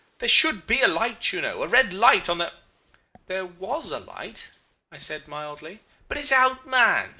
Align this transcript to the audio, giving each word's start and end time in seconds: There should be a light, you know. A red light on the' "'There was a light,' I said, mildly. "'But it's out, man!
There 0.17 0.27
should 0.27 0.65
be 0.65 0.81
a 0.81 0.87
light, 0.87 1.31
you 1.31 1.41
know. 1.41 1.61
A 1.61 1.67
red 1.67 1.93
light 1.93 2.27
on 2.27 2.39
the' 2.39 2.51
"'There 3.27 3.45
was 3.45 3.91
a 3.91 3.99
light,' 3.99 4.49
I 4.91 4.97
said, 4.97 5.27
mildly. 5.27 5.79
"'But 6.07 6.17
it's 6.17 6.31
out, 6.31 6.65
man! 6.65 7.09